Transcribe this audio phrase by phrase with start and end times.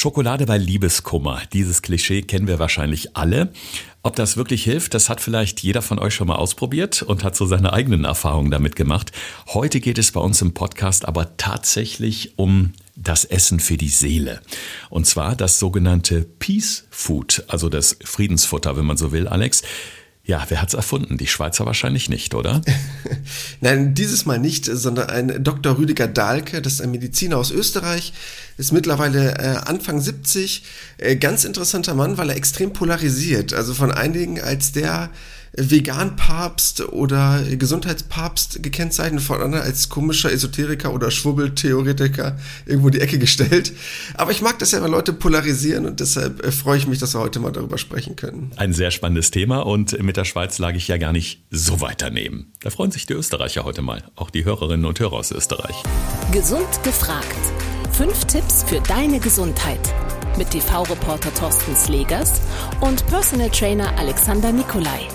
[0.00, 1.42] Schokolade bei Liebeskummer.
[1.52, 3.52] Dieses Klischee kennen wir wahrscheinlich alle.
[4.02, 7.36] Ob das wirklich hilft, das hat vielleicht jeder von euch schon mal ausprobiert und hat
[7.36, 9.12] so seine eigenen Erfahrungen damit gemacht.
[9.48, 14.40] Heute geht es bei uns im Podcast aber tatsächlich um das Essen für die Seele.
[14.88, 19.62] Und zwar das sogenannte Peace Food, also das Friedensfutter, wenn man so will, Alex.
[20.22, 21.16] Ja, wer hat's erfunden?
[21.16, 22.60] Die Schweizer wahrscheinlich nicht, oder?
[23.60, 25.78] Nein, dieses Mal nicht, sondern ein Dr.
[25.78, 28.12] Rüdiger Dahlke, das ist ein Mediziner aus Österreich,
[28.58, 30.62] ist mittlerweile äh, Anfang 70,
[30.98, 33.54] äh, ganz interessanter Mann, weil er extrem polarisiert.
[33.54, 35.10] Also von einigen als der
[35.56, 43.18] Vegan-Papst oder Gesundheitspapst gekennzeichnet, von anderen als komischer Esoteriker oder Schwubbeltheoretiker irgendwo in die Ecke
[43.18, 43.72] gestellt.
[44.14, 47.14] Aber ich mag das ja, wenn Leute polarisieren und deshalb äh, freue ich mich, dass
[47.14, 48.52] wir heute mal darüber sprechen können.
[48.56, 52.02] Ein sehr spannendes Thema und mit der Schweiz lag ich ja gar nicht so weit
[52.02, 52.52] daneben.
[52.60, 55.74] Da freuen sich die Österreicher heute mal, auch die Hörerinnen und Hörer aus Österreich.
[56.32, 57.26] Gesund gefragt.
[57.92, 59.80] Fünf Tipps für deine Gesundheit
[60.38, 62.40] mit TV-Reporter Thorsten Slegers
[62.80, 65.08] und Personal Trainer Alexander Nikolai.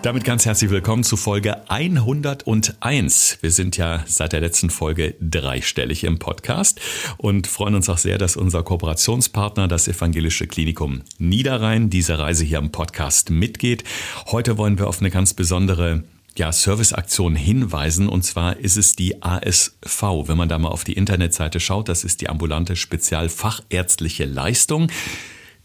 [0.00, 3.38] Damit ganz herzlich willkommen zu Folge 101.
[3.40, 6.80] Wir sind ja seit der letzten Folge dreistellig im Podcast
[7.16, 12.58] und freuen uns auch sehr, dass unser Kooperationspartner, das Evangelische Klinikum Niederrhein, diese Reise hier
[12.58, 13.82] im Podcast mitgeht.
[14.26, 16.04] Heute wollen wir auf eine ganz besondere
[16.36, 18.08] ja, Serviceaktion hinweisen.
[18.08, 20.02] Und zwar ist es die ASV.
[20.26, 24.92] Wenn man da mal auf die Internetseite schaut, das ist die ambulante Spezialfachärztliche Leistung.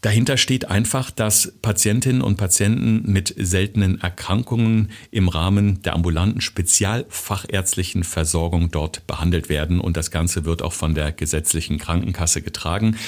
[0.04, 8.04] Dahinter steht einfach, dass Patientinnen und Patienten mit seltenen Erkrankungen im Rahmen der ambulanten spezialfachärztlichen
[8.04, 9.80] Versorgung dort behandelt werden.
[9.80, 12.98] Und das Ganze wird auch von der gesetzlichen Krankenkasse getragen.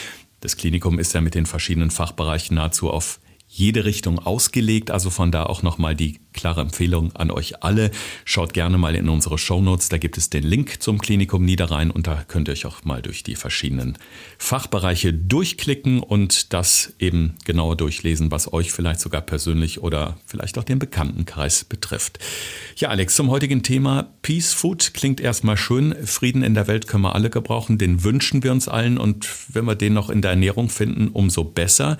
[0.40, 4.90] Das Klinikum ist ja mit den verschiedenen Fachbereichen nahezu auf jede Richtung ausgelegt.
[4.90, 7.90] Also von da auch nochmal die klare Empfehlung an euch alle.
[8.24, 12.06] Schaut gerne mal in unsere Shownotes, da gibt es den Link zum Klinikum Niederrhein und
[12.06, 13.98] da könnt ihr euch auch mal durch die verschiedenen
[14.38, 20.64] Fachbereiche durchklicken und das eben genauer durchlesen, was euch vielleicht sogar persönlich oder vielleicht auch
[20.64, 22.18] den Bekanntenkreis betrifft.
[22.76, 25.94] Ja, Alex, zum heutigen Thema Peace Food klingt erstmal schön.
[26.04, 29.64] Frieden in der Welt können wir alle gebrauchen, den wünschen wir uns allen und wenn
[29.64, 31.96] wir den noch in der Ernährung finden, umso besser.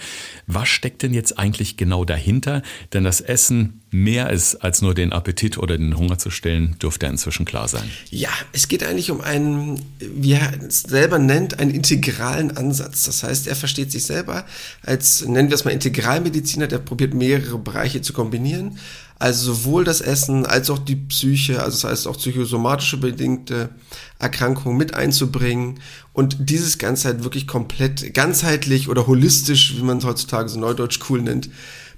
[0.47, 2.63] Was steckt denn jetzt eigentlich genau dahinter?
[2.93, 7.07] Denn das Essen mehr ist, als nur den Appetit oder den Hunger zu stillen, dürfte
[7.07, 7.91] inzwischen klar sein.
[8.11, 13.05] Ja, es geht eigentlich um einen, wie er es selber nennt, einen integralen Ansatz.
[13.05, 14.45] Das heißt, er versteht sich selber
[14.83, 18.79] als, nennen wir es mal Integralmediziner, der probiert mehrere Bereiche zu kombinieren.
[19.19, 23.71] Also sowohl das Essen als auch die Psyche, also das heißt auch psychosomatische bedingte
[24.19, 25.81] Erkrankungen mit einzubringen
[26.13, 31.01] und dieses Ganze halt wirklich komplett ganzheitlich oder holistisch, wie man es heutzutage so neudeutsch
[31.09, 31.49] cool nennt,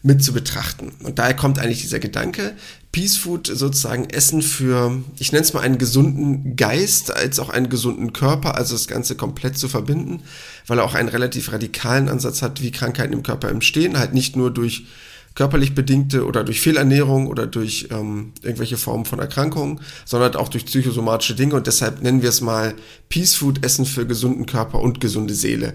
[0.03, 0.93] mit zu betrachten.
[1.03, 2.55] Und daher kommt eigentlich dieser Gedanke,
[2.93, 7.69] Peace Food sozusagen Essen für, ich nenne es mal einen gesunden Geist als auch einen
[7.69, 10.23] gesunden Körper, also das Ganze komplett zu verbinden,
[10.67, 14.37] weil er auch einen relativ radikalen Ansatz hat, wie Krankheiten im Körper entstehen, halt nicht
[14.37, 14.85] nur durch
[15.39, 20.67] körperlich bedingte oder durch Fehlernährung oder durch ähm, irgendwelche Formen von Erkrankungen, sondern auch durch
[20.67, 22.75] psychosomatische Dinge und deshalb nennen wir es mal
[23.09, 25.75] Peace Food, Essen für gesunden Körper und gesunde Seele.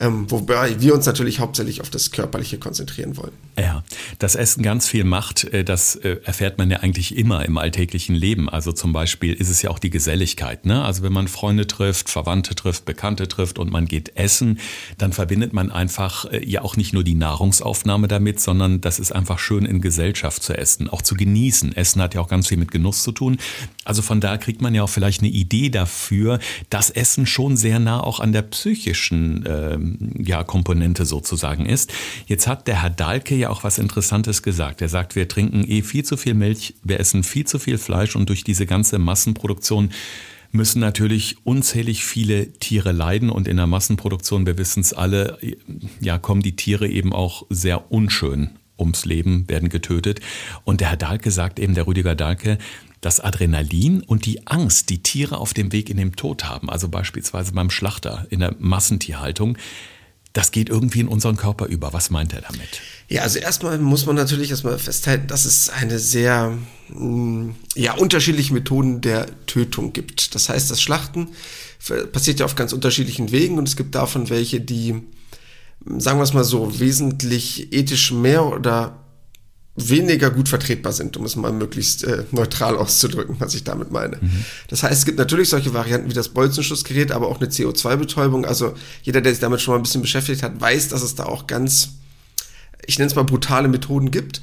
[0.00, 3.32] Ähm, wobei wir uns natürlich hauptsächlich auf das Körperliche konzentrieren wollen.
[3.58, 3.84] Ja,
[4.18, 8.14] das Essen ganz viel macht, äh, das äh, erfährt man ja eigentlich immer im alltäglichen
[8.14, 8.48] Leben.
[8.48, 10.64] Also zum Beispiel ist es ja auch die Geselligkeit.
[10.64, 10.82] Ne?
[10.82, 14.58] Also wenn man Freunde trifft, Verwandte trifft, Bekannte trifft und man geht essen,
[14.96, 19.12] dann verbindet man einfach äh, ja auch nicht nur die Nahrungsaufnahme damit, sondern das ist
[19.12, 21.76] einfach schön in Gesellschaft zu essen, auch zu genießen.
[21.76, 23.36] Essen hat ja auch ganz viel mit Genuss zu tun.
[23.84, 26.38] Also von da kriegt man ja auch vielleicht eine Idee dafür,
[26.70, 31.92] dass Essen schon sehr nah auch an der psychischen ähm, ja, Komponente sozusagen ist.
[32.26, 34.80] Jetzt hat der Herr Dahlke ja auch was Interessantes gesagt.
[34.80, 38.16] Er sagt, wir trinken eh viel zu viel Milch, wir essen viel zu viel Fleisch
[38.16, 39.90] und durch diese ganze Massenproduktion
[40.52, 45.38] müssen natürlich unzählig viele Tiere leiden und in der Massenproduktion, wir wissen es alle,
[46.00, 48.50] ja, kommen die Tiere eben auch sehr unschön
[48.82, 50.20] ums Leben, werden getötet.
[50.64, 52.58] Und der Herr Dahlke sagt eben, der Rüdiger Dahlke,
[53.00, 56.88] dass Adrenalin und die Angst, die Tiere auf dem Weg in den Tod haben, also
[56.88, 59.58] beispielsweise beim Schlachter in der Massentierhaltung,
[60.32, 61.92] das geht irgendwie in unseren Körper über.
[61.92, 62.80] Was meint er damit?
[63.08, 66.56] Ja, also erstmal muss man natürlich erstmal festhalten, dass es eine sehr
[66.88, 70.34] mm, ja, unterschiedliche Methoden der Tötung gibt.
[70.34, 71.28] Das heißt, das Schlachten
[72.12, 75.02] passiert ja auf ganz unterschiedlichen Wegen und es gibt davon welche, die
[75.98, 78.98] sagen wir es mal so, wesentlich ethisch mehr oder
[79.74, 84.18] weniger gut vertretbar sind, um es mal möglichst äh, neutral auszudrücken, was ich damit meine.
[84.20, 84.44] Mhm.
[84.68, 88.44] Das heißt, es gibt natürlich solche Varianten wie das Bolzenschussgerät, aber auch eine CO2-Betäubung.
[88.44, 91.24] Also jeder, der sich damit schon mal ein bisschen beschäftigt hat, weiß, dass es da
[91.24, 91.90] auch ganz,
[92.86, 94.42] ich nenne es mal brutale Methoden gibt.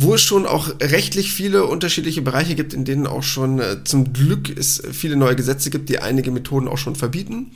[0.00, 4.12] Wo es schon auch rechtlich viele unterschiedliche Bereiche gibt, in denen auch schon äh, zum
[4.12, 7.50] Glück es viele neue Gesetze gibt, die einige Methoden auch schon verbieten.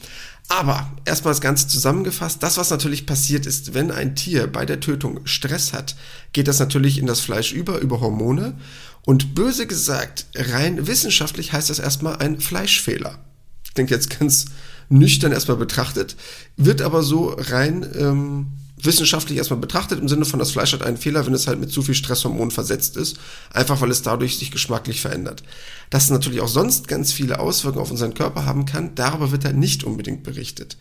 [0.48, 2.42] Aber erstmal das Ganze zusammengefasst.
[2.42, 5.94] Das, was natürlich passiert ist, wenn ein Tier bei der Tötung Stress hat,
[6.32, 8.58] geht das natürlich in das Fleisch über, über Hormone.
[9.02, 13.20] Und böse gesagt, rein wissenschaftlich heißt das erstmal ein Fleischfehler.
[13.62, 14.46] Ich denke jetzt ganz
[14.88, 16.16] nüchtern erstmal betrachtet,
[16.56, 18.46] wird aber so rein ähm,
[18.84, 21.70] wissenschaftlich erstmal betrachtet, im Sinne von, das Fleisch hat einen Fehler, wenn es halt mit
[21.70, 23.18] zu viel Stresshormon versetzt ist,
[23.52, 25.42] einfach weil es dadurch sich geschmacklich verändert.
[25.90, 29.44] Dass es natürlich auch sonst ganz viele Auswirkungen auf unseren Körper haben kann, darüber wird
[29.44, 30.76] halt nicht unbedingt berichtet.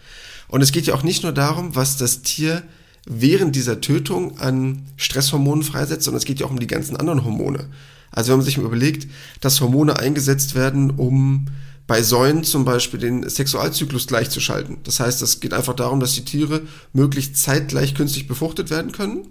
[0.47, 2.63] Und es geht ja auch nicht nur darum, was das Tier
[3.05, 7.23] während dieser Tötung an Stresshormonen freisetzt, sondern es geht ja auch um die ganzen anderen
[7.23, 7.69] Hormone.
[8.11, 9.07] Also wenn man sich mal überlegt,
[9.39, 11.47] dass Hormone eingesetzt werden, um
[11.91, 14.77] bei Säuen zum Beispiel den Sexualzyklus gleichzuschalten.
[14.85, 16.61] Das heißt, es geht einfach darum, dass die Tiere
[16.93, 19.27] möglichst zeitgleich künstlich befruchtet werden können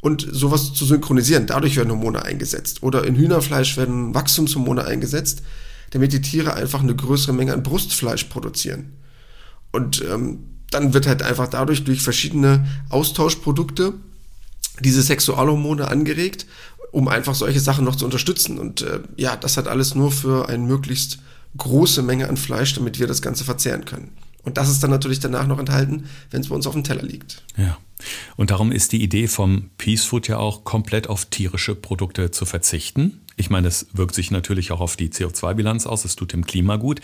[0.00, 1.46] und sowas zu synchronisieren.
[1.46, 2.82] Dadurch werden Hormone eingesetzt.
[2.82, 5.42] Oder in Hühnerfleisch werden Wachstumshormone eingesetzt,
[5.90, 8.94] damit die Tiere einfach eine größere Menge an Brustfleisch produzieren.
[9.70, 10.40] Und ähm,
[10.72, 13.92] dann wird halt einfach dadurch durch verschiedene Austauschprodukte
[14.80, 16.46] diese Sexualhormone angeregt,
[16.90, 18.58] um einfach solche Sachen noch zu unterstützen.
[18.58, 21.20] Und äh, ja, das hat alles nur für ein möglichst
[21.56, 24.12] große Menge an Fleisch, damit wir das Ganze verzehren können.
[24.44, 27.02] Und das ist dann natürlich danach noch enthalten, wenn es bei uns auf dem Teller
[27.02, 27.42] liegt.
[27.56, 27.78] Ja.
[28.36, 32.44] Und darum ist die Idee vom Peace Food ja auch komplett auf tierische Produkte zu
[32.44, 33.20] verzichten.
[33.36, 36.76] Ich meine, es wirkt sich natürlich auch auf die CO2-Bilanz aus, es tut dem Klima
[36.76, 37.00] gut.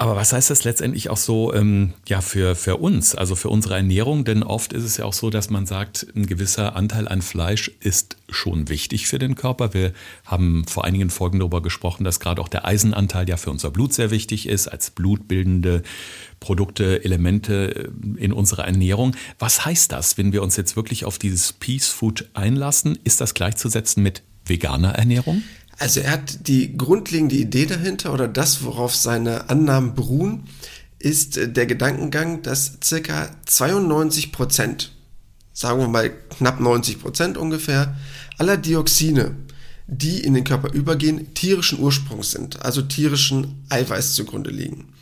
[0.00, 3.74] Aber was heißt das letztendlich auch so ähm, ja, für, für uns, also für unsere
[3.76, 4.24] Ernährung?
[4.24, 7.70] Denn oft ist es ja auch so, dass man sagt, ein gewisser Anteil an Fleisch
[7.80, 9.74] ist schon wichtig für den Körper.
[9.74, 9.92] Wir
[10.24, 13.92] haben vor einigen Folgen darüber gesprochen, dass gerade auch der Eisenanteil ja für unser Blut
[13.92, 15.82] sehr wichtig ist, als blutbildende
[16.40, 19.14] Produkte, Elemente äh, in unserer Ernährung.
[19.38, 22.98] Was heißt das, wenn wir uns jetzt wirklich auf dieses Peace Food einlassen?
[23.04, 25.42] Ist das gleichzusetzen mit veganer Ernährung?
[25.80, 30.44] Also er hat die grundlegende Idee dahinter oder das, worauf seine Annahmen beruhen,
[30.98, 34.92] ist äh, der Gedankengang, dass circa 92 Prozent,
[35.54, 37.96] sagen wir mal knapp 90 Prozent ungefähr,
[38.36, 39.36] aller Dioxine,
[39.86, 44.92] die in den Körper übergehen, tierischen Ursprungs sind, also tierischen Eiweiß zugrunde liegen.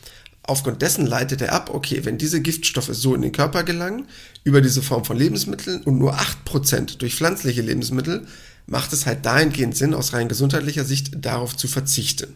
[0.45, 4.07] Aufgrund dessen leitet er ab, okay, wenn diese Giftstoffe so in den Körper gelangen,
[4.45, 8.29] über diese Form von Lebensmitteln und nur 8% durch pflanzliche Lebensmittel,
[8.69, 12.35] macht es halt dahingehend Sinn, aus rein gesundheitlicher Sicht darauf zu verzichten.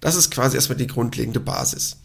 [0.00, 1.96] Das ist quasi erstmal die grundlegende Basis.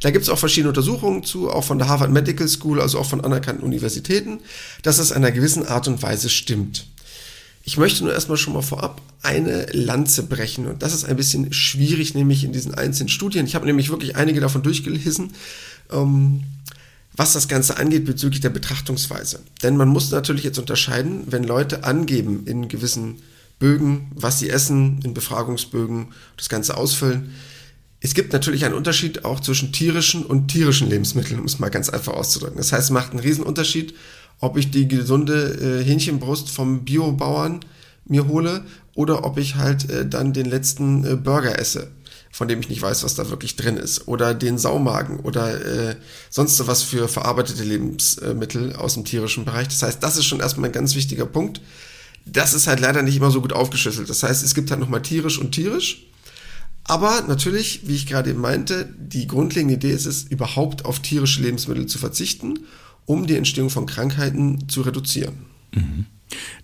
[0.00, 3.06] Da gibt es auch verschiedene Untersuchungen zu, auch von der Harvard Medical School, also auch
[3.06, 4.40] von anerkannten Universitäten,
[4.82, 6.86] dass es einer gewissen Art und Weise stimmt.
[7.64, 11.52] Ich möchte nur erstmal schon mal vorab eine Lanze brechen und das ist ein bisschen
[11.52, 13.46] schwierig, nämlich in diesen einzelnen Studien.
[13.46, 15.30] Ich habe nämlich wirklich einige davon durchgelesen.
[15.90, 16.42] Ähm,
[17.16, 19.40] was das Ganze angeht bezüglich der Betrachtungsweise.
[19.62, 23.22] Denn man muss natürlich jetzt unterscheiden, wenn Leute angeben in gewissen
[23.58, 27.32] Bögen, was sie essen, in Befragungsbögen, das Ganze ausfüllen.
[28.00, 31.88] Es gibt natürlich einen Unterschied auch zwischen tierischen und tierischen Lebensmitteln, um es mal ganz
[31.88, 32.56] einfach auszudrücken.
[32.56, 33.94] Das heißt, es macht einen Riesenunterschied,
[34.40, 37.60] ob ich die gesunde äh, Hähnchenbrust vom Biobauern
[38.04, 41.92] mir hole oder ob ich halt äh, dann den letzten äh, Burger esse
[42.32, 44.08] von dem ich nicht weiß, was da wirklich drin ist.
[44.08, 45.96] Oder den Saumagen oder äh,
[46.30, 49.68] sonst was für verarbeitete Lebensmittel aus dem tierischen Bereich.
[49.68, 51.60] Das heißt, das ist schon erstmal ein ganz wichtiger Punkt.
[52.24, 54.08] Das ist halt leider nicht immer so gut aufgeschlüsselt.
[54.08, 56.06] Das heißt, es gibt halt nochmal tierisch und tierisch.
[56.84, 61.42] Aber natürlich, wie ich gerade eben meinte, die grundlegende Idee ist es, überhaupt auf tierische
[61.42, 62.60] Lebensmittel zu verzichten,
[63.04, 65.44] um die Entstehung von Krankheiten zu reduzieren.
[65.74, 66.06] Mhm.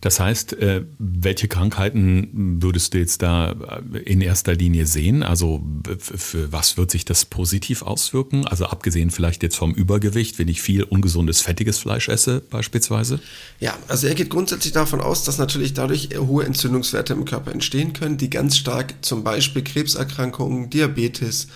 [0.00, 3.52] Das heißt, äh, welche Krankheiten würdest du jetzt da
[3.92, 5.24] äh, in erster Linie sehen?
[5.24, 5.64] Also
[5.98, 8.46] für was wird sich das positiv auswirken?
[8.46, 13.18] Also abgesehen vielleicht jetzt vom Übergewicht, wenn ich viel ungesundes, fettiges Fleisch esse beispielsweise?
[13.58, 17.92] Ja, also er geht grundsätzlich davon aus, dass natürlich dadurch hohe Entzündungswerte im Körper entstehen
[17.92, 21.48] können, die ganz stark zum Beispiel Krebserkrankungen, Diabetes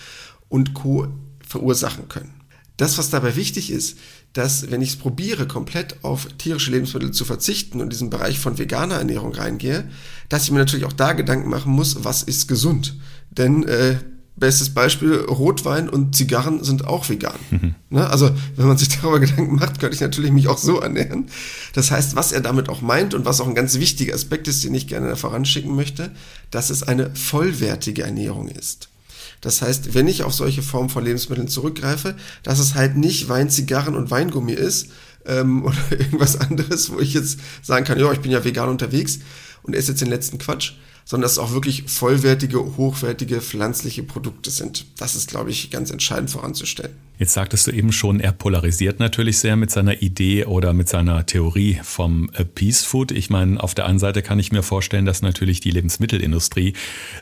[0.49, 1.07] und Co.
[1.47, 2.33] verursachen können.
[2.77, 3.97] Das, was dabei wichtig ist,
[4.33, 8.39] dass wenn ich es probiere, komplett auf tierische Lebensmittel zu verzichten und in diesen Bereich
[8.39, 9.85] von veganer Ernährung reingehe,
[10.29, 12.95] dass ich mir natürlich auch da Gedanken machen muss, was ist gesund.
[13.29, 13.97] Denn äh,
[14.35, 17.37] bestes Beispiel, Rotwein und Zigarren sind auch vegan.
[17.51, 17.75] Mhm.
[17.89, 18.09] Ne?
[18.09, 21.27] Also wenn man sich darüber Gedanken macht, könnte ich natürlich mich auch so ernähren.
[21.73, 24.63] Das heißt, was er damit auch meint und was auch ein ganz wichtiger Aspekt ist,
[24.63, 26.11] den ich gerne voranschicken möchte,
[26.49, 28.89] dass es eine vollwertige Ernährung ist.
[29.41, 33.49] Das heißt, wenn ich auf solche Formen von Lebensmitteln zurückgreife, dass es halt nicht Wein,
[33.49, 34.89] Zigarren und Weingummi ist
[35.25, 39.19] ähm, oder irgendwas anderes, wo ich jetzt sagen kann, ja, ich bin ja vegan unterwegs
[39.63, 40.73] und esse jetzt den letzten Quatsch,
[41.05, 44.85] sondern dass es auch wirklich vollwertige, hochwertige, pflanzliche Produkte sind.
[44.97, 46.95] Das ist, glaube ich, ganz entscheidend voranzustellen.
[47.19, 51.25] Jetzt sagtest du eben schon, er polarisiert natürlich sehr mit seiner Idee oder mit seiner
[51.25, 53.11] Theorie vom äh, Peace Food.
[53.11, 56.73] Ich meine, auf der einen Seite kann ich mir vorstellen, dass natürlich die Lebensmittelindustrie,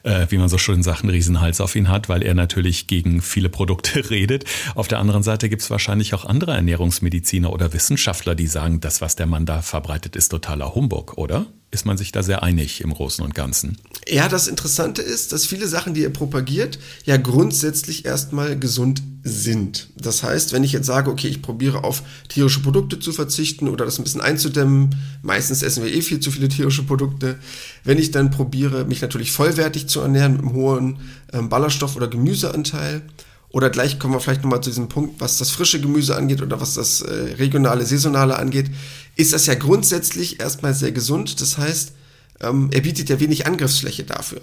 [0.03, 3.21] äh, wie man so schön sagt, einen Riesenhals auf ihn hat, weil er natürlich gegen
[3.21, 4.45] viele Produkte redet.
[4.75, 9.01] Auf der anderen Seite gibt es wahrscheinlich auch andere Ernährungsmediziner oder Wissenschaftler, die sagen, das,
[9.01, 11.47] was der Mann da verbreitet, ist totaler Humbug, oder?
[11.71, 13.77] Ist man sich da sehr einig im Großen und Ganzen.
[14.07, 19.89] Ja, das Interessante ist, dass viele Sachen, die er propagiert, ja grundsätzlich erstmal gesund sind.
[19.95, 23.85] Das heißt, wenn ich jetzt sage, okay, ich probiere auf tierische Produkte zu verzichten oder
[23.85, 27.39] das ein bisschen einzudämmen, meistens essen wir eh viel zu viele tierische Produkte.
[27.83, 30.99] Wenn ich dann probiere, mich natürlich vollwertig zu ernähren mit einem hohen
[31.31, 33.03] ähm, Ballaststoff- oder Gemüseanteil,
[33.51, 36.61] oder gleich kommen wir vielleicht nochmal zu diesem Punkt, was das frische Gemüse angeht oder
[36.61, 38.71] was das äh, regionale, saisonale angeht,
[39.15, 41.41] ist das ja grundsätzlich erstmal sehr gesund.
[41.41, 41.93] Das heißt,
[42.39, 44.41] ähm, er bietet ja wenig Angriffsfläche dafür.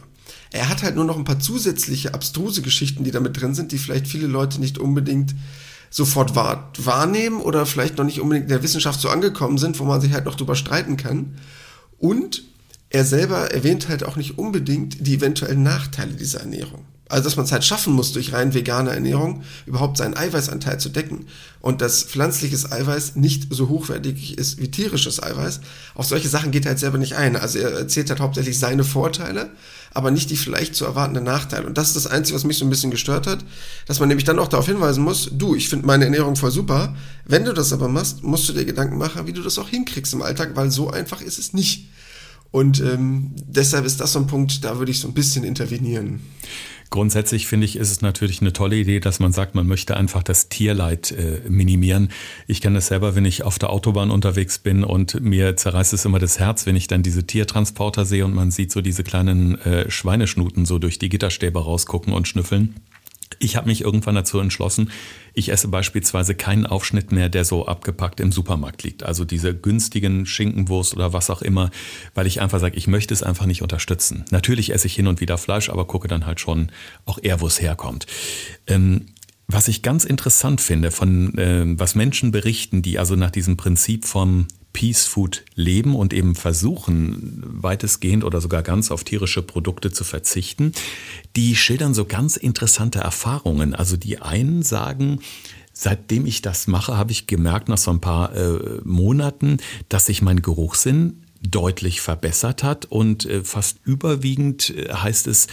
[0.53, 3.79] Er hat halt nur noch ein paar zusätzliche abstruse Geschichten, die damit drin sind, die
[3.79, 5.35] vielleicht viele Leute nicht unbedingt
[5.91, 9.85] sofort wahr, wahrnehmen oder vielleicht noch nicht unbedingt in der Wissenschaft so angekommen sind, wo
[9.85, 11.37] man sich halt noch drüber streiten kann.
[11.99, 12.45] Und
[12.91, 16.85] er selber erwähnt halt auch nicht unbedingt die eventuellen Nachteile dieser Ernährung.
[17.09, 20.91] Also, dass man es halt schaffen muss, durch rein vegane Ernährung überhaupt seinen Eiweißanteil zu
[20.91, 21.27] decken.
[21.61, 25.61] Und dass pflanzliches Eiweiß nicht so hochwertig ist wie tierisches Eiweiß.
[25.95, 27.37] Auf solche Sachen geht er halt selber nicht ein.
[27.37, 29.51] Also, er erzählt halt hauptsächlich seine Vorteile,
[29.95, 31.67] aber nicht die vielleicht zu erwartenden Nachteile.
[31.67, 33.43] Und das ist das Einzige, was mich so ein bisschen gestört hat,
[33.87, 36.95] dass man nämlich dann auch darauf hinweisen muss, du, ich finde meine Ernährung voll super.
[37.25, 40.13] Wenn du das aber machst, musst du dir Gedanken machen, wie du das auch hinkriegst
[40.13, 41.89] im Alltag, weil so einfach ist es nicht.
[42.51, 46.21] Und ähm, deshalb ist das so ein Punkt, da würde ich so ein bisschen intervenieren.
[46.91, 50.23] Grundsätzlich finde ich, ist es natürlich eine tolle Idee, dass man sagt, man möchte einfach
[50.23, 52.11] das Tierleid äh, minimieren.
[52.47, 56.07] Ich kenne das selber, wenn ich auf der Autobahn unterwegs bin und mir zerreißt es
[56.07, 59.61] immer das Herz, wenn ich dann diese Tiertransporter sehe und man sieht so diese kleinen
[59.61, 62.77] äh, Schweineschnuten so durch die Gitterstäbe rausgucken und schnüffeln.
[63.39, 64.91] Ich habe mich irgendwann dazu entschlossen,
[65.35, 69.05] ich esse beispielsweise keinen Aufschnitt mehr, der so abgepackt im Supermarkt liegt.
[69.05, 71.71] Also diese günstigen Schinkenwurst oder was auch immer,
[72.15, 74.25] weil ich einfach sage, ich möchte es einfach nicht unterstützen.
[74.31, 76.71] Natürlich esse ich hin und wieder Fleisch, aber gucke dann halt schon
[77.07, 78.07] auch eher, wo es herkommt.
[78.67, 79.07] Ähm,
[79.49, 84.05] was ich ganz interessant finde, von äh, was Menschen berichten, die also nach diesem Prinzip
[84.05, 90.05] vom Peace Food leben und eben versuchen, weitestgehend oder sogar ganz auf tierische Produkte zu
[90.05, 90.73] verzichten,
[91.35, 93.75] die schildern so ganz interessante Erfahrungen.
[93.75, 95.21] Also die einen sagen,
[95.73, 99.57] seitdem ich das mache, habe ich gemerkt nach so ein paar äh, Monaten,
[99.89, 105.47] dass sich mein Geruchssinn deutlich verbessert hat und äh, fast überwiegend äh, heißt es,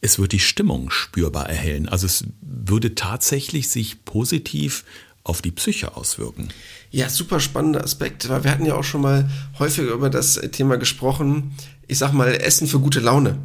[0.00, 1.88] es wird die Stimmung spürbar erhellen.
[1.88, 4.84] Also es würde tatsächlich sich positiv
[5.22, 6.48] auf die Psyche auswirken.
[6.90, 10.76] Ja, super spannender Aspekt, weil wir hatten ja auch schon mal häufiger über das Thema
[10.76, 11.52] gesprochen.
[11.86, 13.38] Ich sag mal, Essen für gute Laune.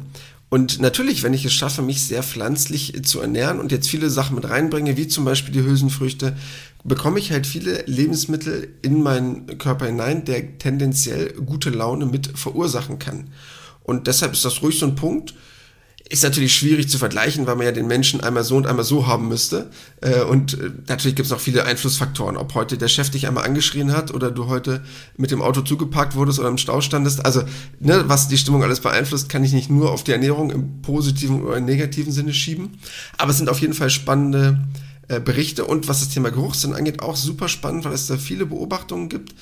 [0.48, 4.36] Und natürlich, wenn ich es schaffe, mich sehr pflanzlich zu ernähren und jetzt viele Sachen
[4.36, 6.36] mit reinbringe, wie zum Beispiel die Hülsenfrüchte,
[6.84, 13.00] bekomme ich halt viele Lebensmittel in meinen Körper hinein, der tendenziell gute Laune mit verursachen
[13.00, 13.30] kann.
[13.82, 15.34] Und deshalb ist das ruhig so ein Punkt,
[16.08, 19.06] ist natürlich schwierig zu vergleichen, weil man ja den Menschen einmal so und einmal so
[19.06, 19.70] haben müsste.
[20.00, 23.44] Äh, und äh, natürlich gibt es noch viele Einflussfaktoren, ob heute der Chef dich einmal
[23.44, 24.84] angeschrien hat oder du heute
[25.16, 27.24] mit dem Auto zugeparkt wurdest oder im Stau standest.
[27.24, 27.42] Also,
[27.80, 31.42] ne, was die Stimmung alles beeinflusst, kann ich nicht nur auf die Ernährung im positiven
[31.42, 32.78] oder negativen Sinne schieben.
[33.18, 34.60] Aber es sind auf jeden Fall spannende
[35.08, 38.46] äh, Berichte und was das Thema Geruchssinn angeht, auch super spannend, weil es da viele
[38.46, 39.34] Beobachtungen gibt.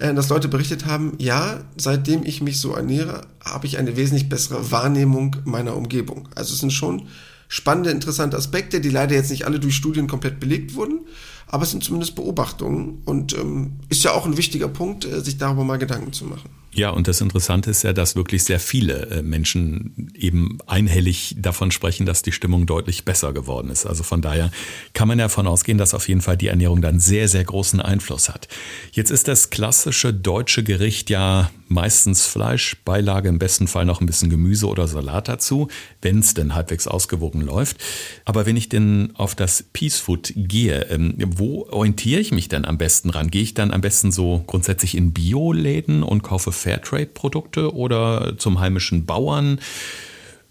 [0.00, 4.28] Äh, dass Leute berichtet haben, ja, seitdem ich mich so ernähre, habe ich eine wesentlich
[4.28, 6.28] bessere Wahrnehmung meiner Umgebung.
[6.34, 7.06] Also es sind schon
[7.48, 11.00] spannende, interessante Aspekte, die leider jetzt nicht alle durch Studien komplett belegt wurden,
[11.46, 15.36] aber es sind zumindest Beobachtungen und ähm, ist ja auch ein wichtiger Punkt, äh, sich
[15.36, 16.48] darüber mal Gedanken zu machen.
[16.72, 21.72] Ja, und das Interessante ist ja, dass wirklich sehr viele äh, Menschen eben einhellig davon
[21.72, 23.86] sprechen, dass die Stimmung deutlich besser geworden ist.
[23.86, 24.52] Also von daher
[24.92, 27.80] kann man ja davon ausgehen, dass auf jeden Fall die Ernährung dann sehr, sehr großen
[27.80, 28.46] Einfluss hat.
[28.92, 34.06] Jetzt ist das klassische deutsche Gericht ja meistens Fleisch, Beilage, im besten Fall noch ein
[34.06, 35.68] bisschen Gemüse oder Salat dazu,
[36.02, 37.78] wenn es denn halbwegs ausgewogen läuft.
[38.24, 42.64] Aber wenn ich denn auf das Peace Food gehe, ähm, wo orientiere ich mich denn
[42.64, 43.30] am besten ran?
[43.30, 49.06] Gehe ich dann am besten so grundsätzlich in Bioläden und kaufe Fairtrade-Produkte oder zum heimischen
[49.06, 49.60] Bauern?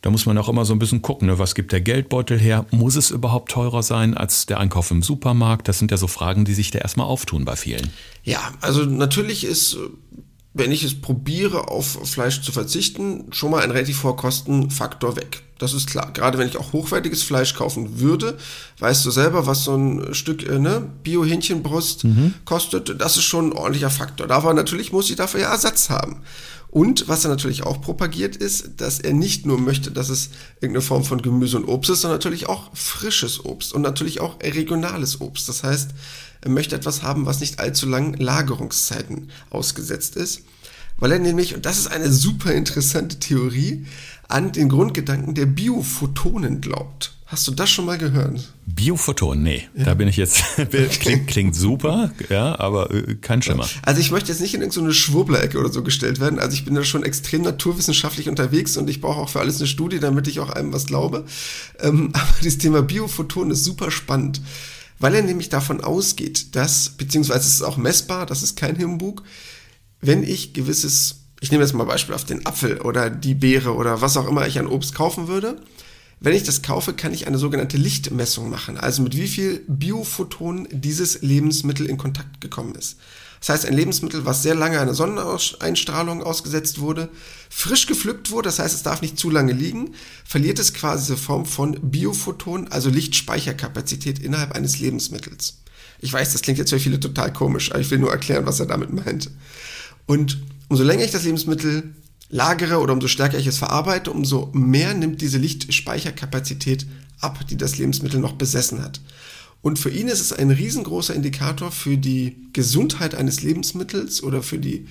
[0.01, 1.39] Da muss man auch immer so ein bisschen gucken, ne?
[1.39, 2.65] was gibt der Geldbeutel her?
[2.71, 5.67] Muss es überhaupt teurer sein als der Einkauf im Supermarkt?
[5.67, 7.91] Das sind ja so Fragen, die sich da erstmal auftun bei vielen.
[8.23, 9.77] Ja, also natürlich ist
[10.53, 15.43] wenn ich es probiere, auf Fleisch zu verzichten, schon mal ein relativ hoher Kostenfaktor weg.
[15.59, 16.11] Das ist klar.
[16.13, 18.37] Gerade wenn ich auch hochwertiges Fleisch kaufen würde,
[18.79, 22.33] weißt du selber, was so ein Stück äh, ne, Bio-Hähnchenbrust mhm.
[22.45, 22.99] kostet.
[22.99, 24.31] Das ist schon ein ordentlicher Faktor.
[24.31, 26.21] Aber natürlich muss ich dafür ja Ersatz haben.
[26.71, 30.29] Und was er natürlich auch propagiert ist, dass er nicht nur möchte, dass es
[30.61, 34.39] irgendeine Form von Gemüse und Obst ist, sondern natürlich auch frisches Obst und natürlich auch
[34.41, 35.49] regionales Obst.
[35.49, 35.89] Das heißt,
[36.41, 40.41] er möchte etwas haben, was nicht allzu lang Lagerungszeiten ausgesetzt ist,
[40.97, 43.85] weil er nämlich, und das ist eine super interessante Theorie,
[44.29, 47.13] an den Grundgedanken der Biophotonen glaubt.
[47.25, 48.53] Hast du das schon mal gehört?
[48.65, 49.83] Biophoton, nee, ja.
[49.83, 50.43] da bin ich jetzt,
[50.99, 53.67] klingt, klingt super, ja, aber äh, kein Schimmer.
[53.83, 56.73] Also ich möchte jetzt nicht in irgendeine Schwurblerecke oder so gestellt werden, also ich bin
[56.73, 60.39] da schon extrem naturwissenschaftlich unterwegs und ich brauche auch für alles eine Studie, damit ich
[60.39, 61.25] auch einem was glaube.
[61.79, 64.41] Ähm, aber das Thema Biophoton ist super spannend,
[64.97, 69.21] weil er nämlich davon ausgeht, dass, beziehungsweise es ist auch messbar, das ist kein Humbug,
[70.01, 74.01] wenn ich gewisses, ich nehme jetzt mal Beispiel auf den Apfel oder die Beere oder
[74.01, 75.61] was auch immer ich an Obst kaufen würde,
[76.19, 80.67] wenn ich das kaufe, kann ich eine sogenannte Lichtmessung machen, also mit wie viel Biophotonen
[80.69, 82.97] dieses Lebensmittel in Kontakt gekommen ist.
[83.39, 87.07] Das heißt, ein Lebensmittel, was sehr lange einer Sonneneinstrahlung ausgesetzt wurde,
[87.49, 89.93] frisch gepflückt wurde, das heißt, es darf nicht zu lange liegen,
[90.25, 95.59] verliert es quasi diese Form von Biophotonen, also Lichtspeicherkapazität innerhalb eines Lebensmittels.
[96.01, 98.59] Ich weiß, das klingt jetzt für viele total komisch, aber ich will nur erklären, was
[98.59, 99.29] er damit meint.
[100.05, 101.95] Und umso länger ich das Lebensmittel
[102.29, 106.85] lagere oder umso stärker ich es verarbeite, umso mehr nimmt diese Lichtspeicherkapazität
[107.19, 109.01] ab, die das Lebensmittel noch besessen hat.
[109.61, 114.57] Und für ihn ist es ein riesengroßer Indikator für die Gesundheit eines Lebensmittels oder für
[114.57, 114.87] die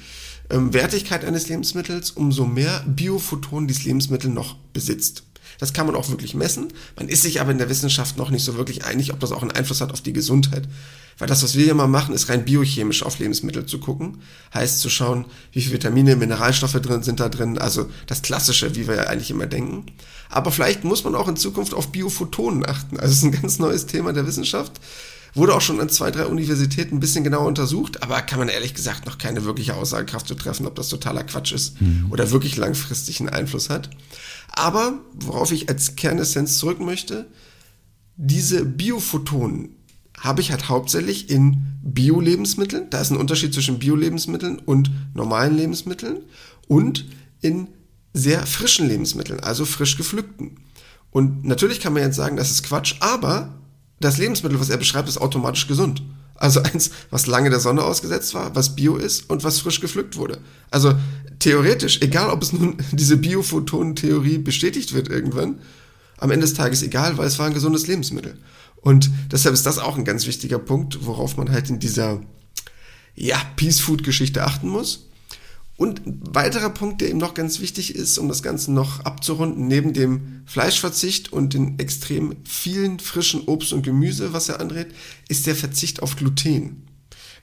[0.50, 5.22] ähm, Wertigkeit eines Lebensmittels, umso mehr Biophotonen dieses Lebensmittel noch besitzt.
[5.58, 6.68] Das kann man auch wirklich messen.
[6.96, 9.42] Man ist sich aber in der Wissenschaft noch nicht so wirklich einig, ob das auch
[9.42, 10.68] einen Einfluss hat auf die Gesundheit.
[11.18, 14.18] Weil das, was wir hier mal machen, ist rein biochemisch auf Lebensmittel zu gucken.
[14.54, 17.58] Heißt zu schauen, wie viele Vitamine, Mineralstoffe drin sind da drin.
[17.58, 19.86] Also das Klassische, wie wir ja eigentlich immer denken.
[20.30, 22.98] Aber vielleicht muss man auch in Zukunft auf Biophotonen achten.
[23.00, 24.80] Also es ist ein ganz neues Thema der Wissenschaft.
[25.34, 28.74] Wurde auch schon an zwei, drei Universitäten ein bisschen genauer untersucht, aber kann man ehrlich
[28.74, 32.06] gesagt noch keine wirkliche Aussagekraft zu treffen, ob das totaler Quatsch ist mhm.
[32.10, 33.90] oder wirklich langfristig einen Einfluss hat.
[34.52, 37.26] Aber worauf ich als Kernessenz zurück möchte,
[38.16, 39.77] diese Biophotonen
[40.20, 42.90] habe ich halt hauptsächlich in Bio-Lebensmitteln.
[42.90, 46.18] Da ist ein Unterschied zwischen Bio-Lebensmitteln und normalen Lebensmitteln
[46.66, 47.04] und
[47.40, 47.68] in
[48.14, 50.56] sehr frischen Lebensmitteln, also frisch gepflückten.
[51.10, 53.54] Und natürlich kann man jetzt sagen, das ist Quatsch, aber
[54.00, 56.02] das Lebensmittel, was er beschreibt, ist automatisch gesund.
[56.34, 60.16] Also eins, was lange der Sonne ausgesetzt war, was bio ist und was frisch gepflückt
[60.16, 60.38] wurde.
[60.70, 60.94] Also
[61.40, 65.58] theoretisch, egal ob es nun diese Biophotonen-Theorie bestätigt wird irgendwann,
[66.18, 68.38] am Ende des Tages egal, weil es war ein gesundes Lebensmittel.
[68.80, 72.20] Und deshalb ist das auch ein ganz wichtiger Punkt, worauf man halt in dieser
[73.14, 75.08] ja, Peace Food Geschichte achten muss.
[75.76, 79.68] Und ein weiterer Punkt, der eben noch ganz wichtig ist, um das Ganze noch abzurunden,
[79.68, 84.88] neben dem Fleischverzicht und den extrem vielen frischen Obst und Gemüse, was er anrät,
[85.28, 86.82] ist der Verzicht auf Gluten.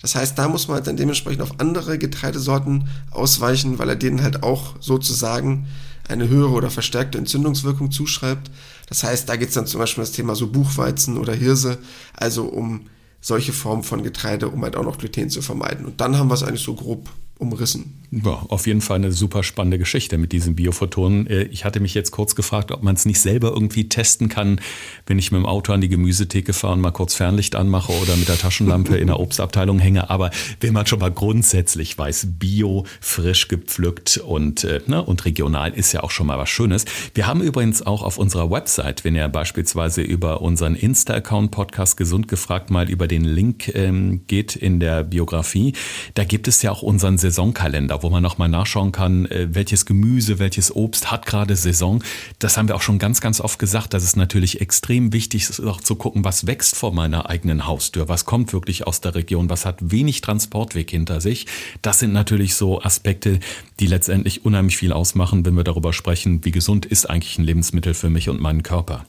[0.01, 4.21] Das heißt, da muss man halt dann dementsprechend auf andere Getreidesorten ausweichen, weil er denen
[4.21, 5.67] halt auch sozusagen
[6.07, 8.51] eine höhere oder verstärkte Entzündungswirkung zuschreibt.
[8.87, 11.79] Das heißt, da geht es dann zum Beispiel um das Thema so Buchweizen oder Hirse,
[12.13, 12.87] also um
[13.21, 15.85] solche Formen von Getreide, um halt auch noch Gluten zu vermeiden.
[15.85, 17.93] Und dann haben wir es eigentlich so grob umrissen.
[18.11, 21.27] Ja, auf jeden Fall eine super spannende Geschichte mit diesen Biophotonen.
[21.27, 24.61] Äh, ich hatte mich jetzt kurz gefragt, ob man es nicht selber irgendwie testen kann,
[25.05, 28.15] wenn ich mit dem Auto an die Gemüsetheke fahre und mal kurz Fernlicht anmache oder
[28.15, 30.09] mit der Taschenlampe in der Obstabteilung hänge.
[30.09, 35.73] Aber wenn man schon mal grundsätzlich weiß, bio, frisch gepflückt und, äh, ne, und regional
[35.73, 36.85] ist ja auch schon mal was Schönes.
[37.15, 42.29] Wir haben übrigens auch auf unserer Website, wenn ihr beispielsweise über unseren Insta-Account Podcast Gesund
[42.29, 45.73] gefragt mal über den Link ähm, geht in der Biografie,
[46.13, 50.37] da gibt es ja auch unseren Saisonkalender, wo man nochmal nachschauen kann, äh, welches Gemüse,
[50.37, 52.03] welches Obst hat gerade Saison.
[52.37, 55.59] Das haben wir auch schon ganz, ganz oft gesagt, dass es natürlich extrem wichtig ist,
[55.61, 59.49] auch zu gucken, was wächst vor meiner eigenen Haustür, was kommt wirklich aus der Region,
[59.49, 61.47] was hat wenig Transportweg hinter sich.
[61.81, 63.39] Das sind natürlich so Aspekte,
[63.79, 67.95] die letztendlich unheimlich viel ausmachen, wenn wir darüber sprechen, wie gesund ist eigentlich ein Lebensmittel
[67.95, 69.05] für mich und meinen Körper.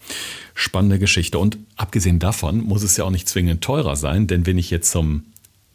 [0.55, 1.39] Spannende Geschichte.
[1.39, 4.91] Und abgesehen davon muss es ja auch nicht zwingend teurer sein, denn wenn ich jetzt
[4.91, 5.25] zum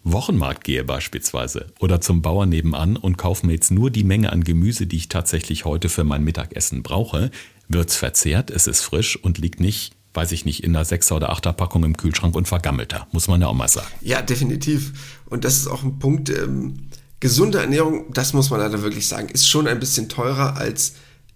[0.04, 4.44] Wochenmarkt gehe beispielsweise oder zum Bauern nebenan und kaufe mir jetzt nur die Menge an
[4.44, 7.30] Gemüse, die ich tatsächlich heute für mein Mittagessen brauche,
[7.68, 11.32] wird's verzehrt, es ist frisch und liegt nicht, weiß ich nicht, in einer 6er oder
[11.34, 13.88] 8er Packung im Kühlschrank und vergammelter, muss man ja auch mal sagen.
[14.02, 14.94] Ja, definitiv.
[15.28, 16.88] Und das ist auch ein Punkt, ähm,
[17.20, 20.96] gesunde Ernährung, das muss man leider wirklich sagen, ist schon ein bisschen teurer als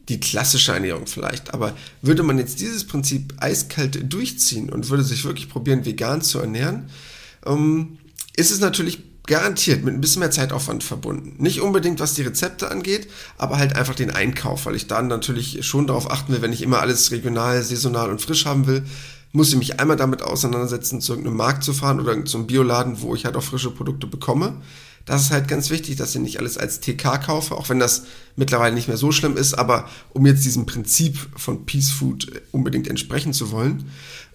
[0.10, 1.54] die klassische Ernährung vielleicht.
[1.54, 6.40] Aber würde man jetzt dieses Prinzip eiskalt durchziehen und würde sich wirklich probieren, vegan zu
[6.40, 6.90] ernähren,
[7.46, 8.00] ähm,
[8.36, 11.36] ist es natürlich garantiert mit ein bisschen mehr Zeitaufwand verbunden.
[11.42, 15.66] Nicht unbedingt, was die Rezepte angeht, aber halt einfach den Einkauf, weil ich dann natürlich
[15.66, 18.86] schon darauf achten will, wenn ich immer alles regional, saisonal und frisch haben will,
[19.32, 23.16] muss ich mich einmal damit auseinandersetzen, zu irgendeinem Markt zu fahren oder zum Bioladen, wo
[23.16, 24.62] ich halt auch frische Produkte bekomme.
[25.06, 28.04] Das ist halt ganz wichtig, dass ich nicht alles als TK kaufe, auch wenn das
[28.36, 32.88] mittlerweile nicht mehr so schlimm ist, aber um jetzt diesem Prinzip von Peace Food unbedingt
[32.88, 33.86] entsprechen zu wollen.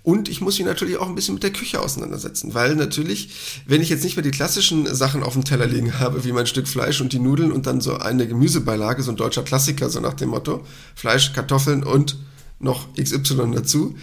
[0.03, 3.83] Und ich muss mich natürlich auch ein bisschen mit der Küche auseinandersetzen, weil natürlich, wenn
[3.83, 6.67] ich jetzt nicht mehr die klassischen Sachen auf dem Teller liegen habe, wie mein Stück
[6.69, 10.15] Fleisch und die Nudeln und dann so eine Gemüsebeilage, so ein deutscher Klassiker, so nach
[10.15, 12.17] dem Motto, Fleisch, Kartoffeln und
[12.61, 13.97] noch XY dazu,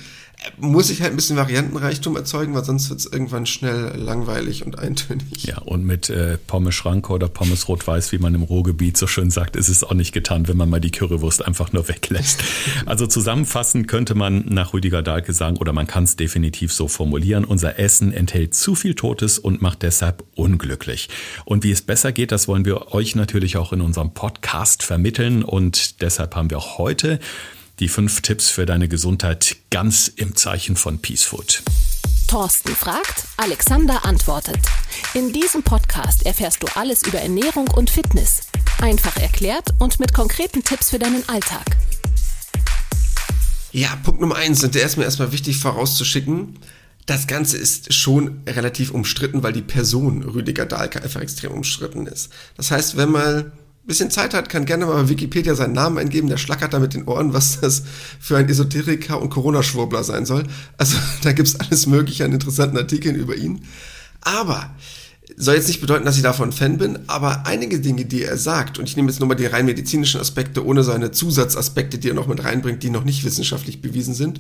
[0.57, 4.79] muss ich halt ein bisschen Variantenreichtum erzeugen, weil sonst wird es irgendwann schnell langweilig und
[4.79, 5.43] eintönig.
[5.43, 9.29] Ja, und mit äh, Pommes Schranke oder Pommes Rot-Weiß, wie man im Ruhrgebiet so schön
[9.29, 12.43] sagt, ist es auch nicht getan, wenn man mal die Currywurst einfach nur weglässt.
[12.85, 17.43] Also zusammenfassend könnte man nach Rüdiger Dahlke sagen, oder man kann es definitiv so formulieren,
[17.43, 21.09] unser Essen enthält zu viel Totes und macht deshalb unglücklich.
[21.43, 25.43] Und wie es besser geht, das wollen wir euch natürlich auch in unserem Podcast vermitteln
[25.43, 27.19] und deshalb haben wir auch heute
[27.79, 31.61] die fünf Tipps für deine Gesundheit ganz im Zeichen von Peace Food.
[32.27, 34.59] Thorsten fragt, Alexander antwortet.
[35.13, 38.41] In diesem Podcast erfährst du alles über Ernährung und Fitness.
[38.81, 41.65] Einfach erklärt und mit konkreten Tipps für deinen Alltag.
[43.71, 46.59] Ja, Punkt Nummer eins, und der ist mir erstmal wichtig vorauszuschicken.
[47.05, 52.29] Das Ganze ist schon relativ umstritten, weil die Person Rüdiger Dahlke einfach extrem umstritten ist.
[52.57, 53.51] Das heißt, wenn mal
[53.87, 56.27] bisschen Zeit hat, kann gerne mal Wikipedia seinen Namen eingeben.
[56.27, 57.83] Der schlackert da mit den Ohren, was das
[58.19, 60.43] für ein Esoteriker und Corona-Schwurbler sein soll.
[60.77, 63.63] Also da gibt's alles Mögliche an interessanten Artikeln über ihn.
[64.21, 64.69] Aber
[65.35, 68.79] soll jetzt nicht bedeuten, dass ich davon Fan bin, aber einige Dinge, die er sagt,
[68.79, 72.13] und ich nehme jetzt nur mal die rein medizinischen Aspekte ohne seine Zusatzaspekte, die er
[72.13, 74.39] noch mit reinbringt, die noch nicht wissenschaftlich bewiesen sind,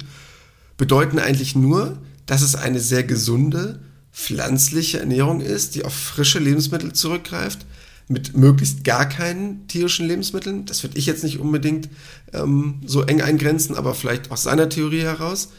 [0.77, 3.79] bedeuten eigentlich nur, dass es eine sehr gesunde,
[4.13, 7.65] pflanzliche Ernährung ist, die auf frische Lebensmittel zurückgreift,
[8.07, 10.65] mit möglichst gar keinen tierischen Lebensmitteln.
[10.65, 11.89] Das würde ich jetzt nicht unbedingt
[12.33, 15.49] ähm, so eng eingrenzen, aber vielleicht aus seiner Theorie heraus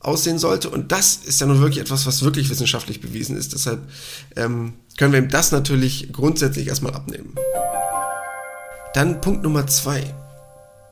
[0.00, 0.70] aussehen sollte.
[0.70, 3.52] Und das ist ja nun wirklich etwas, was wirklich wissenschaftlich bewiesen ist.
[3.52, 3.88] Deshalb
[4.36, 7.34] ähm, können wir ihm das natürlich grundsätzlich erstmal abnehmen.
[8.94, 10.14] Dann Punkt Nummer zwei,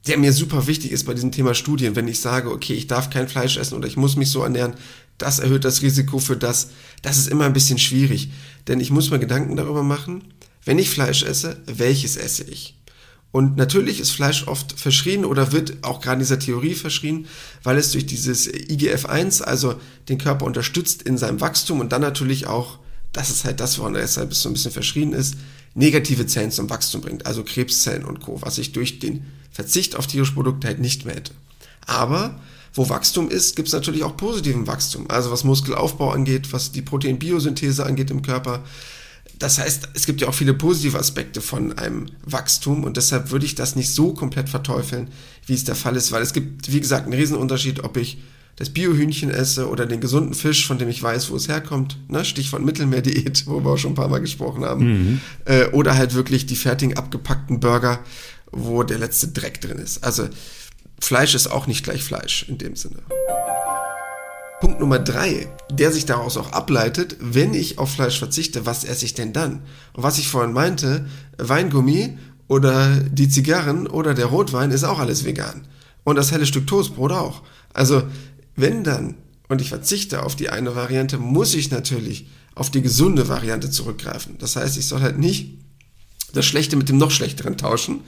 [0.07, 1.95] der mir super wichtig ist bei diesem Thema Studien.
[1.97, 4.75] Wenn ich sage, okay, ich darf kein Fleisch essen oder ich muss mich so ernähren,
[5.19, 6.71] das erhöht das Risiko für das.
[7.03, 8.31] Das ist immer ein bisschen schwierig.
[8.69, 10.23] Denn ich muss mir Gedanken darüber machen,
[10.67, 12.75] wenn ich Fleisch esse, welches esse ich?
[13.33, 17.27] Und natürlich ist Fleisch oft verschrien oder wird auch gerade in dieser Theorie verschrien,
[17.63, 22.47] weil es durch dieses IGF-1, also den Körper unterstützt in seinem Wachstum und dann natürlich
[22.47, 22.79] auch,
[23.13, 25.37] das ist halt das, woran er deshalb so ein bisschen verschrien ist,
[25.75, 30.07] negative Zellen zum Wachstum bringt, also Krebszellen und Co., was ich durch den Verzicht auf
[30.07, 31.33] tierische Produkte halt nicht mehr hätte.
[31.87, 32.41] Aber
[32.73, 35.11] wo Wachstum ist, gibt es natürlich auch positiven Wachstum.
[35.11, 38.65] Also was Muskelaufbau angeht, was die Proteinbiosynthese angeht im Körper,
[39.39, 43.45] das heißt, es gibt ja auch viele positive Aspekte von einem Wachstum und deshalb würde
[43.45, 45.09] ich das nicht so komplett verteufeln,
[45.47, 48.19] wie es der Fall ist, weil es gibt, wie gesagt, einen Riesenunterschied, ob ich
[48.57, 52.25] das Biohühnchen esse oder den gesunden Fisch, von dem ich weiß, wo es herkommt, ne?
[52.25, 55.21] Stichwort Mittelmeerdiät, wo wir auch schon ein paar Mal gesprochen haben, mhm.
[55.45, 58.01] äh, oder halt wirklich die fertigen abgepackten Burger,
[58.51, 60.03] wo der letzte Dreck drin ist.
[60.03, 60.29] Also
[60.99, 63.03] Fleisch ist auch nicht gleich Fleisch in dem Sinne.
[64.61, 69.05] Punkt Nummer drei, der sich daraus auch ableitet, wenn ich auf Fleisch verzichte, was esse
[69.05, 69.63] ich denn dann?
[69.93, 75.25] Und was ich vorhin meinte, Weingummi oder die Zigarren oder der Rotwein ist auch alles
[75.25, 75.67] vegan.
[76.05, 77.43] Und das helle Stück Toastbrot auch.
[77.75, 78.05] Also,
[78.55, 79.17] wenn dann,
[79.49, 84.39] und ich verzichte auf die eine Variante, muss ich natürlich auf die gesunde Variante zurückgreifen.
[84.39, 85.59] Das heißt, ich soll halt nicht
[86.33, 88.01] das Schlechte mit dem noch Schlechteren tauschen.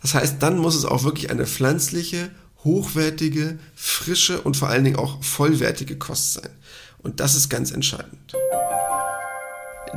[0.00, 2.30] Das heißt, dann muss es auch wirklich eine pflanzliche,
[2.64, 6.50] hochwertige, frische und vor allen Dingen auch vollwertige Kost sein.
[6.98, 8.34] Und das ist ganz entscheidend.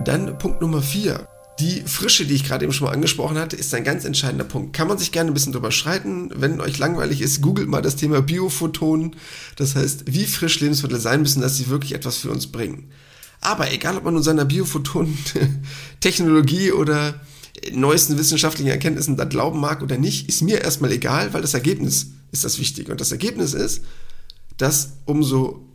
[0.04, 1.28] Dann Punkt Nummer vier.
[1.60, 4.75] Die Frische, die ich gerade eben schon mal angesprochen hatte, ist ein ganz entscheidender Punkt.
[4.75, 6.30] Kann man sich gerne ein bisschen drüber schreiten.
[6.36, 9.15] Wenn euch langweilig ist, googelt mal das Thema Biophotonen.
[9.56, 12.91] Das heißt, wie frisch Lebensmittel sein müssen, dass sie wirklich etwas für uns bringen.
[13.39, 17.21] Aber egal, ob man nun seiner Biophotonen-Technologie oder
[17.71, 22.08] neuesten wissenschaftlichen Erkenntnissen da glauben mag oder nicht, ist mir erstmal egal, weil das Ergebnis
[22.35, 22.91] ist das Wichtige.
[22.91, 23.81] Und das Ergebnis ist,
[24.57, 25.65] dass umso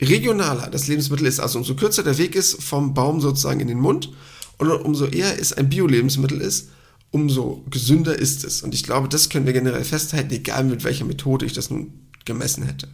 [0.00, 3.78] regionaler das Lebensmittel ist, also umso kürzer der Weg ist vom Baum sozusagen in den
[3.78, 4.10] Mund
[4.58, 6.68] und umso eher es ein Bio-Lebensmittel ist,
[7.10, 8.62] umso gesünder ist es.
[8.62, 11.92] Und ich glaube, das können wir generell festhalten, egal mit welcher Methode ich das nun
[12.24, 12.88] gemessen hätte.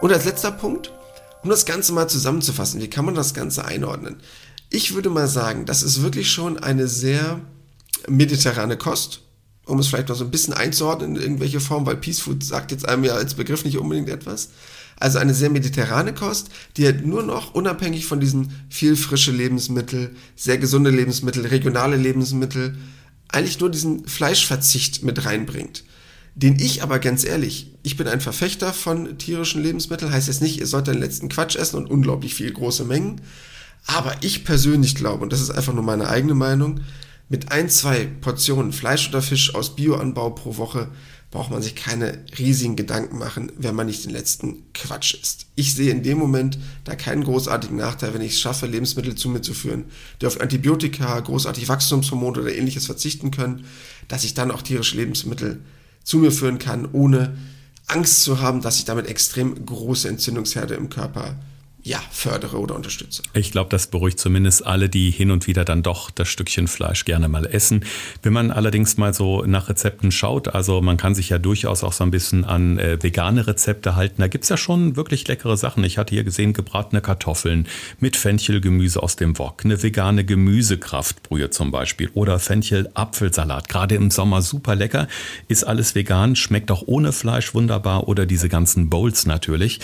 [0.00, 0.92] Und als letzter Punkt,
[1.42, 4.16] um das Ganze mal zusammenzufassen, wie kann man das Ganze einordnen?
[4.70, 7.40] Ich würde mal sagen, das ist wirklich schon eine sehr
[8.06, 9.22] mediterrane Kost
[9.68, 12.70] um es vielleicht noch so ein bisschen einzuordnen in irgendwelche Form, weil Peace Food sagt
[12.72, 14.50] jetzt einem ja als Begriff nicht unbedingt etwas.
[14.96, 20.10] Also eine sehr mediterrane Kost, die halt nur noch unabhängig von diesen viel frische Lebensmittel,
[20.34, 22.76] sehr gesunde Lebensmittel, regionale Lebensmittel,
[23.28, 25.84] eigentlich nur diesen Fleischverzicht mit reinbringt.
[26.34, 30.58] Den ich aber ganz ehrlich, ich bin ein Verfechter von tierischen Lebensmitteln, heißt jetzt nicht,
[30.58, 33.20] ihr sollt den letzten Quatsch essen und unglaublich viel große Mengen,
[33.86, 36.80] Aber ich persönlich glaube, und das ist einfach nur meine eigene Meinung,
[37.28, 40.88] mit ein, zwei Portionen Fleisch oder Fisch aus Bioanbau pro Woche
[41.30, 45.46] braucht man sich keine riesigen Gedanken machen, wenn man nicht den letzten Quatsch isst.
[45.56, 49.28] Ich sehe in dem Moment da keinen großartigen Nachteil, wenn ich es schaffe, Lebensmittel zu
[49.28, 49.84] mir zu führen,
[50.22, 53.66] die auf Antibiotika, großartig Wachstumshormone oder ähnliches verzichten können,
[54.08, 55.60] dass ich dann auch tierische Lebensmittel
[56.02, 57.36] zu mir führen kann, ohne
[57.86, 61.36] Angst zu haben, dass ich damit extrem große Entzündungsherde im Körper
[61.84, 63.22] ja, fördere oder unterstütze.
[63.34, 67.04] Ich glaube, das beruhigt zumindest alle, die hin und wieder dann doch das Stückchen Fleisch
[67.04, 67.84] gerne mal essen.
[68.22, 71.92] Wenn man allerdings mal so nach Rezepten schaut, also man kann sich ja durchaus auch
[71.92, 74.20] so ein bisschen an äh, vegane Rezepte halten.
[74.20, 75.84] Da gibt's ja schon wirklich leckere Sachen.
[75.84, 77.68] Ich hatte hier gesehen, gebratene Kartoffeln
[78.00, 83.68] mit Fenchelgemüse aus dem Wok, eine vegane Gemüsekraftbrühe zum Beispiel oder Fenchel-Apfelsalat.
[83.68, 85.06] Gerade im Sommer super lecker.
[85.46, 89.80] Ist alles vegan, schmeckt auch ohne Fleisch wunderbar oder diese ganzen Bowls natürlich.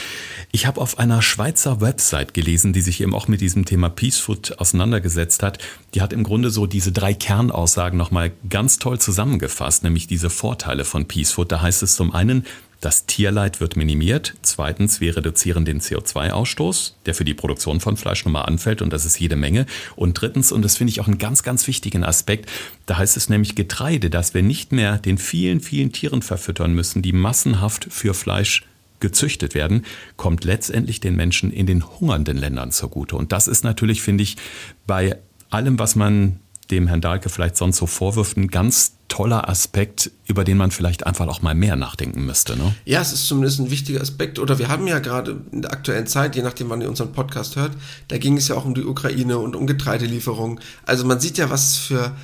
[0.50, 4.18] Ich habe auf einer Schweizer Website gelesen, die sich eben auch mit diesem Thema Peace
[4.18, 5.58] Food auseinandergesetzt hat.
[5.94, 10.84] Die hat im Grunde so diese drei Kernaussagen nochmal ganz toll zusammengefasst, nämlich diese Vorteile
[10.84, 11.52] von Peace Food.
[11.52, 12.44] Da heißt es zum einen,
[12.80, 14.34] das Tierleid wird minimiert.
[14.42, 18.92] Zweitens, wir reduzieren den CO2-Ausstoß, der für die Produktion von Fleisch nun mal anfällt und
[18.92, 19.64] das ist jede Menge.
[19.96, 22.50] Und drittens, und das finde ich auch einen ganz, ganz wichtigen Aspekt,
[22.86, 27.00] da heißt es nämlich Getreide, dass wir nicht mehr den vielen, vielen Tieren verfüttern müssen,
[27.00, 28.64] die massenhaft für Fleisch
[29.04, 29.84] gezüchtet werden,
[30.16, 33.16] kommt letztendlich den Menschen in den hungernden Ländern zugute.
[33.16, 34.36] Und das ist natürlich, finde ich,
[34.86, 35.18] bei
[35.50, 36.40] allem, was man
[36.70, 41.06] dem Herrn Dahlke vielleicht sonst so vorwirft, ein ganz toller Aspekt, über den man vielleicht
[41.06, 42.56] einfach auch mal mehr nachdenken müsste.
[42.56, 42.74] Ne?
[42.86, 44.38] Ja, es ist zumindest ein wichtiger Aspekt.
[44.38, 47.56] Oder wir haben ja gerade in der aktuellen Zeit, je nachdem, wann ihr unseren Podcast
[47.56, 47.72] hört,
[48.08, 50.58] da ging es ja auch um die Ukraine und um Getreidelieferungen.
[50.86, 52.16] Also man sieht ja, was es für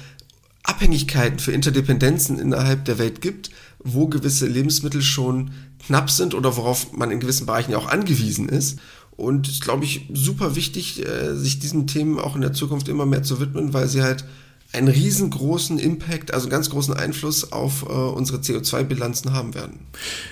[0.62, 3.50] Abhängigkeiten, für Interdependenzen innerhalb der Welt gibt,
[3.82, 5.50] wo gewisse Lebensmittel schon
[5.84, 8.78] knapp sind oder worauf man in gewissen Bereichen auch angewiesen ist.
[9.10, 13.04] Und ist, glaube ich, super wichtig, äh, sich diesen Themen auch in der Zukunft immer
[13.04, 14.24] mehr zu widmen, weil sie halt
[14.72, 19.80] einen riesengroßen Impact, also ganz großen Einfluss auf äh, unsere CO2-Bilanzen haben werden.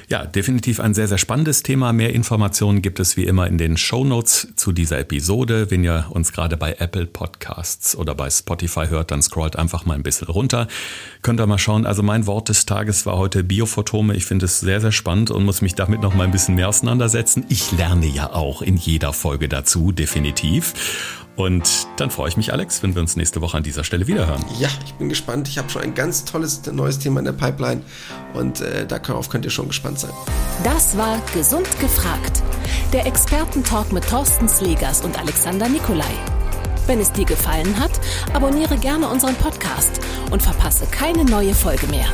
[0.09, 1.93] Ja, definitiv ein sehr, sehr spannendes Thema.
[1.93, 5.71] Mehr Informationen gibt es wie immer in den Show Notes zu dieser Episode.
[5.71, 9.95] Wenn ihr uns gerade bei Apple Podcasts oder bei Spotify hört, dann scrollt einfach mal
[9.95, 10.69] ein bisschen runter.
[11.23, 11.85] Könnt ihr mal schauen.
[11.85, 14.15] Also mein Wort des Tages war heute Biophotome.
[14.15, 16.69] Ich finde es sehr, sehr spannend und muss mich damit noch mal ein bisschen mehr
[16.69, 17.45] auseinandersetzen.
[17.49, 20.75] Ich lerne ja auch in jeder Folge dazu, definitiv.
[21.39, 24.27] Und dann freue ich mich, Alex, wenn wir uns nächste Woche an dieser Stelle wieder
[24.27, 24.45] hören.
[24.59, 25.47] Ja, ich bin gespannt.
[25.47, 27.81] Ich habe schon ein ganz tolles neues Thema in der Pipeline
[28.35, 30.11] und äh, darauf könnt ihr schon gespannt sein.
[30.65, 32.43] Das war Gesund gefragt.
[32.93, 36.13] Der Expertentalk mit Thorsten Slegers und Alexander Nikolai.
[36.89, 37.93] Wenn es dir gefallen hat,
[38.35, 40.01] abonniere gerne unseren Podcast
[40.33, 42.09] und verpasse keine neue Folge mehr.